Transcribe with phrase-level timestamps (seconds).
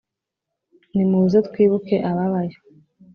[0.95, 2.57] nimuze, twibuke ababayo: